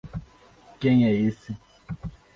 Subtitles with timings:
[0.79, 1.55] Quem é esse?